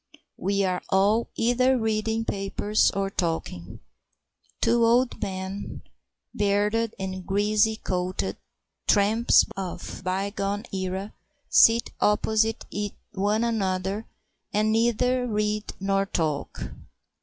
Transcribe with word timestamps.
We 0.39 0.63
are 0.63 0.81
all 0.89 1.29
either 1.35 1.77
reading 1.77 2.25
papers 2.25 2.89
or 2.89 3.11
talking. 3.11 3.81
Two 4.59 4.83
old 4.83 5.21
men, 5.21 5.83
bearded 6.35 6.95
and 6.97 7.23
greasy 7.23 7.75
coated, 7.75 8.37
tramps 8.87 9.45
of 9.55 9.99
a 9.99 10.01
bygone 10.01 10.65
era, 10.73 11.13
sit 11.49 11.91
opposite 11.99 12.65
one 13.11 13.43
another 13.43 14.07
and 14.51 14.71
neither 14.71 15.27
read 15.27 15.71
nor 15.79 16.07
talk. 16.07 16.59